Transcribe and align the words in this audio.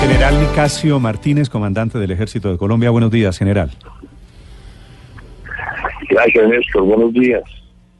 General 0.00 0.40
Nicasio 0.40 1.00
Martínez, 1.00 1.48
comandante 1.48 1.98
del 1.98 2.10
Ejército 2.10 2.50
de 2.50 2.58
Colombia. 2.58 2.90
Buenos 2.90 3.10
días, 3.10 3.36
general. 3.36 3.70
Gracias, 6.08 6.48
Néstor. 6.48 6.82
Buenos 6.84 7.12
días. 7.12 7.42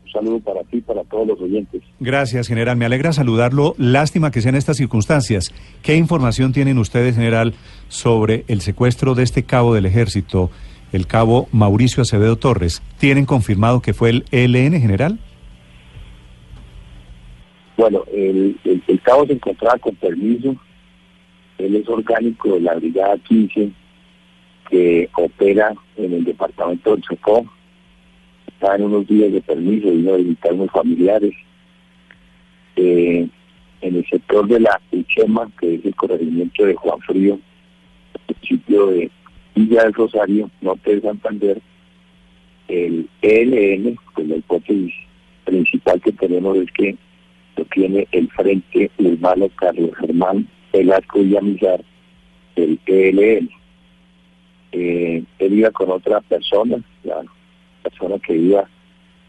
Un 0.05 0.11
saludo 0.13 0.41
para 0.41 0.61
ti 0.63 0.79
y 0.79 0.81
para 0.81 1.03
todos 1.05 1.27
los 1.27 1.41
oyentes. 1.41 1.83
Gracias, 2.01 2.49
general. 2.49 2.77
Me 2.77 2.87
alegra 2.87 3.13
saludarlo. 3.13 3.75
Lástima 3.79 4.31
que 4.31 4.41
sean 4.41 4.55
estas 4.55 4.77
circunstancias. 4.77 5.53
¿Qué 5.83 5.97
información 5.97 6.53
tienen 6.53 6.79
ustedes, 6.79 7.17
general, 7.17 7.55
sobre 7.89 8.45
el 8.49 8.61
secuestro 8.61 9.15
de 9.15 9.25
este 9.25 9.43
cabo 9.43 9.75
del 9.75 9.87
ejército, 9.87 10.51
el 10.93 11.07
cabo 11.07 11.49
Mauricio 11.53 12.03
Acevedo 12.03 12.37
Torres? 12.37 12.83
¿Tienen 12.99 13.27
confirmado 13.27 13.83
que 13.83 13.93
fue 13.93 14.11
el 14.11 14.25
ELN, 14.31 14.81
general? 14.81 15.19
Bueno, 17.77 18.05
el, 18.13 18.57
el 18.65 19.01
cabo 19.03 19.27
se 19.27 19.35
encontraba 19.35 19.79
con 19.79 19.95
permiso. 19.97 20.57
Él 21.59 21.77
es 21.77 21.89
orgánico 21.89 22.55
de 22.55 22.61
la 22.61 22.75
Brigada 22.75 23.19
15 23.19 23.71
que 24.71 25.09
opera 25.17 25.75
en 25.97 26.13
el 26.13 26.25
departamento 26.25 26.93
del 26.93 27.03
Chocó 27.03 27.45
estaba 28.59 28.75
en 28.75 28.83
unos 28.83 29.07
días 29.07 29.33
de 29.33 29.41
permiso, 29.41 29.89
vino 29.89 30.15
a 30.15 30.17
visitar 30.17 30.53
unos 30.53 30.71
familiares. 30.73 31.33
Eh, 32.75 33.29
en 33.81 33.97
el 33.97 34.05
sector 34.07 34.49
de 34.49 34.59
la 34.59 34.81
Uchema, 34.91 35.49
que 35.61 35.77
es 35.77 35.85
el 35.85 35.95
corregimiento 35.95 36.67
de 36.67 36.75
Juan 36.75 36.99
Frío, 37.03 37.39
el 38.27 38.49
sitio 38.49 38.89
de 38.89 39.11
Villa 39.55 39.85
del 39.85 39.95
Rosario, 39.95 40.51
norte 40.61 40.97
de 40.97 41.03
Santander, 41.03 41.63
el 42.67 43.09
ELN, 43.23 43.97
pues 44.15 44.27
la 44.27 44.37
hipótesis 44.37 44.93
principal 45.45 46.01
que 46.01 46.11
tenemos 46.13 46.57
es 46.57 46.73
que 46.73 46.97
lo 47.57 47.65
tiene 47.67 48.09
el 48.11 48.29
Frente 48.31 48.91
Urbano 48.99 49.49
Carlos 49.55 49.91
Germán 50.01 50.49
Velasco 50.73 51.21
Villamizar, 51.21 51.85
el 52.57 52.79
ELN. 52.87 53.51
Eh, 54.73 55.25
él 55.39 55.53
iba 55.55 55.71
con 55.71 55.91
otra 55.91 56.21
persona, 56.21 56.77
ya 57.03 57.17
persona 57.83 58.19
que 58.19 58.37
iba 58.37 58.69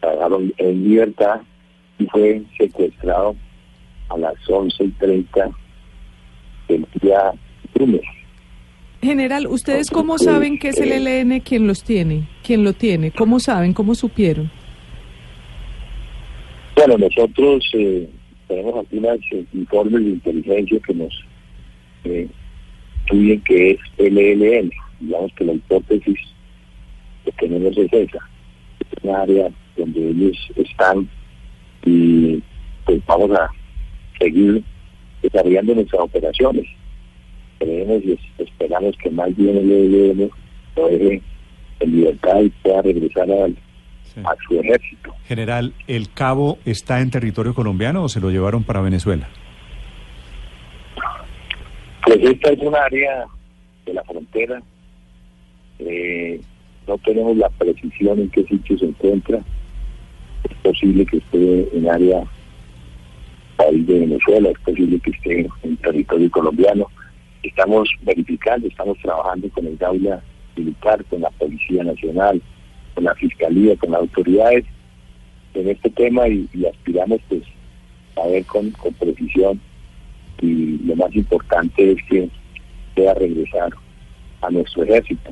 pagaron 0.00 0.52
en 0.56 0.84
libertad 0.84 1.40
y 1.98 2.06
fue 2.06 2.42
secuestrado 2.58 3.36
a 4.08 4.18
las 4.18 4.34
11 4.48 4.84
y 4.84 4.88
30 4.92 5.50
del 6.68 6.86
día 7.00 7.32
lunes. 7.74 8.02
General, 9.02 9.46
¿ustedes 9.46 9.90
cómo 9.90 10.18
saben 10.18 10.58
que 10.58 10.68
es 10.68 10.78
el 10.78 10.92
ELN 10.92 11.40
quien 11.40 11.66
los 11.66 11.82
tiene? 11.82 12.28
¿Quién 12.42 12.64
lo 12.64 12.74
tiene? 12.74 13.12
¿Cómo 13.12 13.40
saben? 13.40 13.72
¿Cómo 13.72 13.94
supieron? 13.94 14.50
Bueno, 16.76 16.98
nosotros 16.98 17.64
eh, 17.74 18.08
tenemos 18.46 18.74
algunos 18.76 19.18
eh, 19.32 19.44
informes 19.54 20.04
de 20.04 20.10
inteligencia 20.10 20.80
que 20.86 20.94
nos 20.94 21.12
eh, 22.04 22.28
que 23.44 23.70
es 23.72 23.78
el 23.98 24.18
ELN. 24.18 24.70
Digamos 25.00 25.32
que 25.34 25.44
la 25.44 25.52
hipótesis 25.54 26.18
que 27.24 27.32
tenemos 27.32 27.76
es 27.76 27.92
esa 27.92 28.18
área 29.22 29.48
donde 29.76 30.10
ellos 30.10 30.36
están 30.56 31.08
y 31.84 32.42
pues 32.84 33.00
vamos 33.06 33.30
a 33.32 33.50
seguir 34.18 34.62
desarrollando 35.22 35.74
nuestras 35.74 36.02
operaciones. 36.02 36.66
Creemos 37.58 38.02
y 38.04 38.18
esperamos 38.38 38.94
que 39.02 39.10
más 39.10 39.34
bien 39.36 39.56
el 39.56 39.70
ELN 39.70 40.30
lo 40.76 40.88
deje 40.88 41.22
en 41.80 41.96
libertad 41.96 42.40
y 42.40 42.48
pueda 42.50 42.82
regresar 42.82 43.30
a 43.30 44.36
su 44.46 44.60
ejército. 44.60 45.14
General, 45.26 45.72
¿el 45.86 46.10
cabo 46.12 46.58
está 46.64 47.00
en 47.00 47.10
territorio 47.10 47.54
colombiano 47.54 48.02
o 48.02 48.08
se 48.08 48.20
lo 48.20 48.30
llevaron 48.30 48.64
para 48.64 48.80
Venezuela? 48.80 49.28
Pues 52.20 52.34
esta 52.34 52.50
es 52.50 52.58
un 52.58 52.76
área 52.76 53.24
de 53.86 53.94
la 53.94 54.04
frontera. 54.04 54.60
Eh, 55.78 56.38
no 56.86 56.98
tenemos 56.98 57.34
la 57.38 57.48
precisión 57.48 58.18
en 58.18 58.28
qué 58.28 58.44
sitio 58.44 58.78
se 58.78 58.84
encuentra. 58.84 59.40
Es 60.44 60.54
posible 60.58 61.06
que 61.06 61.16
esté 61.16 61.68
en 61.74 61.88
área 61.88 62.22
país 63.56 63.86
de 63.86 64.00
Venezuela, 64.00 64.50
es 64.50 64.58
posible 64.58 65.00
que 65.00 65.10
esté 65.12 65.48
en 65.62 65.76
territorio 65.78 66.30
colombiano. 66.30 66.88
Estamos 67.42 67.88
verificando, 68.02 68.68
estamos 68.68 68.98
trabajando 68.98 69.48
con 69.48 69.66
el 69.66 69.78
Gaula 69.78 70.22
Militar, 70.56 71.02
con 71.06 71.22
la 71.22 71.30
Policía 71.30 71.84
Nacional, 71.84 72.42
con 72.94 73.04
la 73.04 73.14
Fiscalía, 73.14 73.76
con 73.76 73.92
las 73.92 74.00
autoridades 74.00 74.66
en 75.54 75.70
este 75.70 75.88
tema 75.88 76.28
y, 76.28 76.46
aspiramos 76.70 77.20
pues 77.30 77.44
a 78.22 78.26
ver 78.28 78.44
con, 78.44 78.70
con 78.72 78.92
precisión 78.92 79.58
y 80.40 80.78
lo 80.84 80.96
más 80.96 81.14
importante 81.14 81.92
es 81.92 81.98
que 82.08 82.28
pueda 82.94 83.14
regresar 83.14 83.70
a 84.42 84.50
nuestro 84.50 84.84
ejército. 84.84 85.30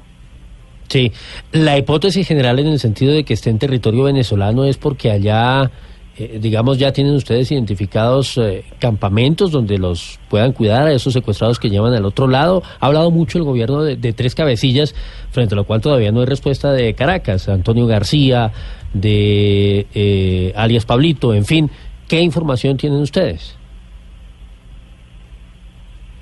Sí, 0.89 1.13
la 1.53 1.77
hipótesis 1.77 2.27
general 2.27 2.59
en 2.59 2.69
el 2.69 2.79
sentido 2.79 3.13
de 3.13 3.25
que 3.25 3.35
esté 3.35 3.51
en 3.51 3.59
territorio 3.59 4.05
venezolano 4.05 4.65
es 4.65 4.79
porque 4.79 5.11
allá, 5.11 5.71
eh, 6.17 6.39
digamos, 6.41 6.79
ya 6.79 6.93
tienen 6.93 7.15
ustedes 7.15 7.53
identificados 7.53 8.39
eh, 8.39 8.65
campamentos 8.79 9.51
donde 9.51 9.77
los 9.77 10.19
puedan 10.31 10.53
cuidar 10.53 10.87
a 10.87 10.93
esos 10.93 11.13
secuestrados 11.13 11.59
que 11.59 11.69
llevan 11.69 11.93
al 11.93 12.07
otro 12.07 12.27
lado. 12.27 12.63
Ha 12.81 12.87
hablado 12.87 13.11
mucho 13.11 13.37
el 13.37 13.45
gobierno 13.45 13.83
de, 13.83 14.13
tres 14.15 14.35
cabecillas, 14.35 14.95
frente 15.31 15.55
a 15.55 15.57
lo 15.57 15.65
cual 15.65 15.83
todavía 15.83 16.11
no 16.11 16.21
hay 16.21 16.27
respuesta 16.27 16.73
de 16.73 16.95
Caracas, 16.95 17.51
Antonio 17.51 17.87
García, 17.87 18.53
de 18.95 19.87
eh, 19.95 20.55
alias 20.57 20.87
Pablito, 20.87 21.35
en 21.35 21.45
fin. 21.45 21.71
¿Qué 22.09 22.23
información 22.23 22.79
tienen 22.79 23.01
ustedes? 23.01 23.58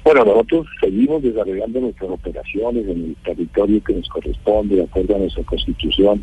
Bueno, 0.07 0.25
nosotros 0.25 0.69
seguimos 0.81 1.21
desarrollando 1.21 1.81
nuestras 1.81 2.09
operaciones 2.13 2.87
en 2.87 3.07
el 3.07 3.17
territorio 3.25 3.83
que 3.83 3.93
nos 3.93 4.09
corresponde, 4.09 4.77
de 4.77 4.85
acuerdo 4.85 5.17
a 5.17 5.19
nuestra 5.19 5.43
constitución. 5.43 6.23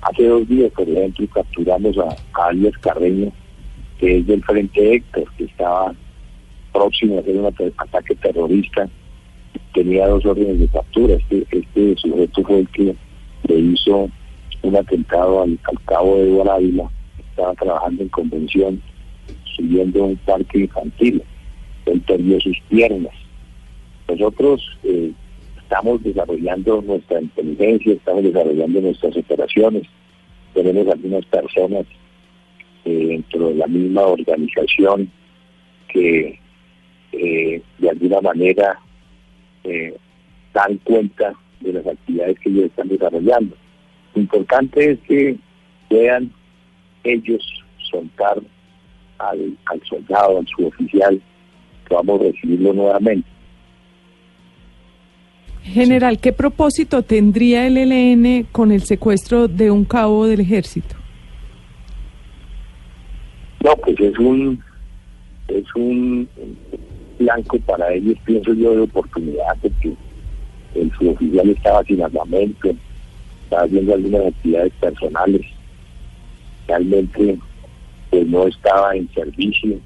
Hace 0.00 0.28
dos 0.28 0.48
días, 0.48 0.72
por 0.72 0.88
ejemplo, 0.88 1.26
capturamos 1.34 1.98
a, 1.98 2.16
Alias 2.46 2.72
Carreño, 2.78 3.30
que 3.98 4.16
es 4.16 4.26
del 4.26 4.42
Frente 4.44 4.94
Héctor, 4.94 5.24
que 5.36 5.44
estaba 5.44 5.94
próximo 6.72 7.18
a 7.18 7.20
hacer 7.20 7.36
un 7.36 7.44
ataque 7.44 8.14
terrorista. 8.14 8.88
Tenía 9.74 10.06
dos 10.06 10.24
órdenes 10.24 10.60
de 10.60 10.68
captura. 10.68 11.16
Este, 11.16 11.46
este 11.52 11.96
sujeto 11.96 12.42
fue 12.44 12.60
el 12.60 12.68
que 12.70 12.96
le 13.46 13.58
hizo 13.58 14.08
un 14.62 14.74
atentado 14.74 15.42
al, 15.42 15.58
cabo 15.84 16.16
de 16.16 16.50
Ávila. 16.50 16.90
Estaba 17.18 17.52
trabajando 17.56 18.04
en 18.04 18.08
convención, 18.08 18.82
subiendo 19.54 20.02
un 20.04 20.16
parque 20.16 20.60
infantil 20.60 21.22
él 21.88 22.00
perdió 22.02 22.40
sus 22.40 22.58
piernas. 22.68 23.14
Nosotros 24.08 24.62
eh, 24.84 25.12
estamos 25.58 26.02
desarrollando 26.02 26.80
nuestra 26.80 27.20
inteligencia, 27.20 27.92
estamos 27.92 28.24
desarrollando 28.24 28.80
nuestras 28.80 29.14
operaciones. 29.16 29.82
Tenemos 30.54 30.88
algunas 30.88 31.24
personas 31.26 31.84
eh, 32.86 33.06
dentro 33.06 33.48
de 33.48 33.54
la 33.56 33.66
misma 33.66 34.02
organización 34.02 35.10
que 35.88 36.38
eh, 37.12 37.62
de 37.78 37.90
alguna 37.90 38.20
manera 38.20 38.80
dan 40.54 40.78
cuenta 40.78 41.34
de 41.60 41.74
las 41.74 41.86
actividades 41.86 42.38
que 42.38 42.48
ellos 42.48 42.64
están 42.64 42.88
desarrollando. 42.88 43.54
Lo 44.14 44.22
importante 44.22 44.92
es 44.92 44.98
que 45.00 45.36
puedan 45.90 46.32
ellos 47.04 47.42
soltar 47.90 48.40
al, 49.18 49.58
al 49.66 49.82
soldado, 49.82 50.38
al 50.38 50.46
suboficial, 50.46 51.20
vamos 51.90 52.20
a 52.20 52.24
recibirlo 52.24 52.72
nuevamente. 52.72 53.28
General, 55.78 56.18
¿qué 56.18 56.32
propósito 56.32 57.04
tendría 57.04 57.64
el 57.64 57.76
ELN 57.76 58.48
con 58.50 58.72
el 58.72 58.82
secuestro 58.82 59.46
de 59.46 59.70
un 59.70 59.84
cabo 59.84 60.26
del 60.26 60.40
ejército? 60.40 60.96
No, 63.62 63.76
pues 63.76 63.94
es 64.00 64.18
un 64.18 64.60
es 65.46 65.64
un 65.76 66.28
blanco 67.20 67.60
para 67.60 67.92
ellos, 67.92 68.16
pienso 68.24 68.54
yo, 68.54 68.72
de 68.72 68.80
oportunidad, 68.80 69.56
porque 69.62 69.94
el 70.74 70.90
suboficial 70.98 71.48
estaba 71.50 71.84
sin 71.84 72.02
armamento, 72.02 72.70
estaba 73.44 73.62
haciendo 73.62 73.94
algunas 73.94 74.26
actividades 74.26 74.72
personales, 74.80 75.42
realmente 76.66 77.38
pues 78.10 78.26
no 78.26 78.48
estaba 78.48 78.96
en 78.96 79.08
servicio, 79.14 79.78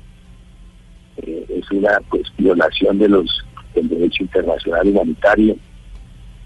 eh, 1.19 1.47
es 1.51 1.71
una 1.71 2.01
pues, 2.09 2.23
violación 2.39 2.99
de 2.99 3.09
los 3.11 3.45
del 3.75 3.91
derecho 3.91 4.23
internacional 4.23 4.89
humanitario 4.89 5.55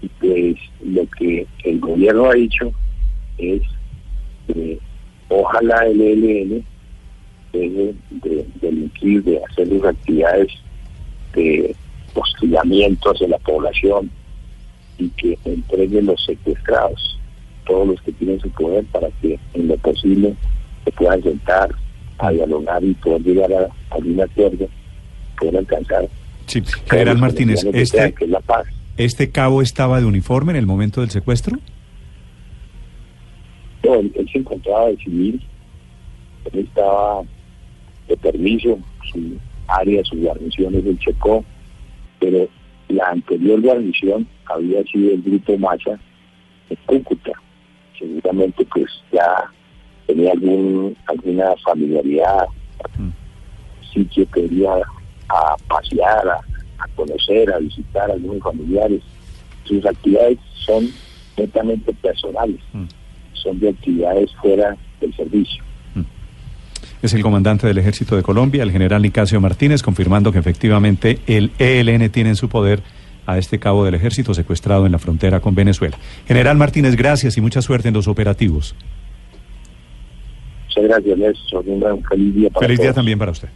y 0.01 0.07
pues 0.19 0.55
lo 0.83 1.05
que 1.17 1.47
el 1.63 1.79
gobierno 1.79 2.29
ha 2.29 2.33
dicho 2.33 2.71
es 3.37 3.61
que 4.47 4.79
ojalá 5.29 5.85
el 5.87 6.01
ELN 6.01 6.65
deje 7.53 7.93
de 8.09 8.45
delinquir, 8.61 9.23
de 9.23 9.41
hacer 9.43 9.67
las 9.69 9.85
actividades 9.85 10.47
de 11.33 11.75
hostigamiento 12.13 13.11
hacia 13.11 13.27
la 13.27 13.39
población 13.39 14.09
y 14.97 15.09
que 15.09 15.37
entregue 15.45 16.01
los 16.01 16.23
secuestrados, 16.25 17.19
todos 17.65 17.87
los 17.87 18.01
que 18.01 18.11
tienen 18.13 18.39
su 18.39 18.49
poder, 18.51 18.85
para 18.85 19.09
que 19.21 19.39
en 19.53 19.67
lo 19.67 19.77
posible 19.77 20.35
se 20.85 20.91
puedan 20.91 21.21
sentar 21.21 21.69
a 22.19 22.31
dialogar 22.31 22.83
y 22.83 22.93
poder 22.95 23.21
llegar 23.21 23.53
a, 23.53 23.95
algún 23.95 24.21
acuerdo, 24.21 24.67
poder 25.39 25.57
alcanzar 25.57 26.07
Sí, 26.47 26.63
general 26.89 27.17
Martínez, 27.17 27.65
este, 27.73 28.13
que 28.13 28.23
es 28.23 28.31
la 28.31 28.39
paz. 28.39 28.65
¿Este 28.97 29.31
cabo 29.31 29.61
estaba 29.61 29.99
de 29.99 30.05
uniforme 30.05 30.51
en 30.51 30.57
el 30.57 30.65
momento 30.65 31.01
del 31.01 31.09
secuestro? 31.09 31.57
No, 33.83 33.95
él, 33.95 34.11
él 34.15 34.29
se 34.31 34.39
encontraba 34.39 34.87
de 34.87 34.97
civil, 34.97 35.41
él 36.51 36.59
estaba 36.59 37.21
de 38.07 38.17
permiso, 38.17 38.79
su 39.11 39.37
área, 39.67 40.03
sus 40.03 40.19
guarniciones 40.19 40.83
del 40.83 40.97
Chocó, 40.99 41.43
pero 42.19 42.47
la 42.89 43.09
anterior 43.09 43.61
guarnición 43.61 44.27
había 44.45 44.83
sido 44.83 45.13
el 45.13 45.21
grupo 45.21 45.57
Massa 45.57 45.99
de 46.69 46.77
Cúcuta. 46.85 47.31
Seguramente 47.97 48.65
pues 48.65 48.87
ya 49.11 49.51
tenía 50.05 50.31
algún 50.31 50.95
alguna 51.07 51.55
familiaridad, 51.63 52.47
Mm. 52.97 53.09
sitio 53.93 54.29
que 54.31 54.41
iría 54.41 54.69
a 55.29 55.55
pasear, 55.67 56.27
a, 56.27 56.39
a 56.79 56.87
conocer, 56.95 57.51
a 57.51 57.59
visitar 57.59 58.09
a 58.09 58.13
algunos 58.13 58.41
familiares. 58.41 59.01
Sus 59.63 59.85
actividades 59.85 60.37
son 60.65 60.89
netamente 61.37 61.93
personales, 61.93 62.59
Mm. 62.73 62.83
son 63.33 63.59
de 63.59 63.69
actividades 63.69 64.31
fuera 64.41 64.75
del 65.01 65.15
servicio. 65.15 65.63
Es 66.99 67.13
el 67.13 67.21
comandante 67.21 67.67
del 67.67 67.77
Ejército 67.77 68.15
de 68.15 68.23
Colombia, 68.23 68.63
el 68.63 68.71
general 68.71 69.03
Nicasio 69.03 69.39
Martínez, 69.39 69.83
confirmando 69.83 70.31
que 70.31 70.39
efectivamente 70.39 71.19
el 71.27 71.51
ELN 71.59 72.09
tiene 72.09 72.29
en 72.29 72.35
su 72.35 72.49
poder 72.49 72.81
a 73.27 73.37
este 73.37 73.59
cabo 73.59 73.85
del 73.85 73.93
ejército 73.93 74.33
secuestrado 74.33 74.85
en 74.87 74.93
la 74.93 74.97
frontera 74.99 75.39
con 75.39 75.53
Venezuela. 75.53 75.95
General 76.27 76.57
Martínez, 76.57 76.95
gracias 76.95 77.37
y 77.37 77.41
mucha 77.41 77.61
suerte 77.61 77.89
en 77.89 77.93
los 77.93 78.07
operativos. 78.07 78.73
Muchas 80.69 80.83
gracias, 80.85 81.17
Néstor. 81.17 81.63
Un 81.67 81.79
gran 81.79 82.03
feliz 82.03 82.33
día 82.35 82.49
para 82.49 82.65
Feliz 82.65 82.79
día 82.79 82.93
también 82.93 83.19
para 83.19 83.31
usted. 83.31 83.49